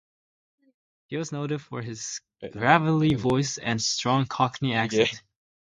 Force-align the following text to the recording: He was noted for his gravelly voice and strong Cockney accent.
He 1.09 1.17
was 1.17 1.31
noted 1.31 1.61
for 1.61 1.83
his 1.83 2.21
gravelly 2.53 3.13
voice 3.13 3.59
and 3.59 3.79
strong 3.79 4.25
Cockney 4.25 4.73
accent. 4.73 5.21